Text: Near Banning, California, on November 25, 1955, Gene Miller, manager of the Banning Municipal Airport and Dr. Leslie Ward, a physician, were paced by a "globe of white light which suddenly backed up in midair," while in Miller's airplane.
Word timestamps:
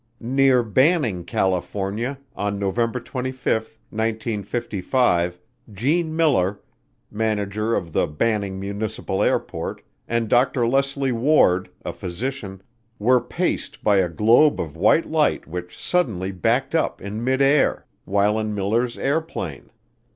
Near 0.19 0.63
Banning, 0.63 1.25
California, 1.25 2.17
on 2.35 2.57
November 2.57 2.99
25, 2.99 3.53
1955, 3.91 5.39
Gene 5.71 6.15
Miller, 6.15 6.59
manager 7.11 7.75
of 7.75 7.93
the 7.93 8.07
Banning 8.07 8.59
Municipal 8.59 9.21
Airport 9.21 9.83
and 10.07 10.27
Dr. 10.27 10.67
Leslie 10.67 11.11
Ward, 11.11 11.69
a 11.85 11.93
physician, 11.93 12.63
were 12.97 13.21
paced 13.21 13.83
by 13.83 13.97
a 13.97 14.09
"globe 14.09 14.59
of 14.59 14.75
white 14.75 15.05
light 15.05 15.45
which 15.45 15.77
suddenly 15.79 16.31
backed 16.31 16.73
up 16.73 16.99
in 16.99 17.23
midair," 17.23 17.85
while 18.05 18.39
in 18.39 18.55
Miller's 18.55 18.97
airplane. 18.97 19.69